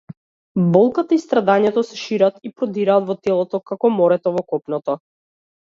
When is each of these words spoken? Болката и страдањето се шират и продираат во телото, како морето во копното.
Болката 0.77 1.17
и 1.17 1.19
страдањето 1.23 1.83
се 1.91 1.99
шират 2.05 2.41
и 2.51 2.53
продираат 2.63 3.07
во 3.13 3.19
телото, 3.29 3.63
како 3.71 3.95
морето 4.01 4.37
во 4.41 4.45
копното. 4.57 5.01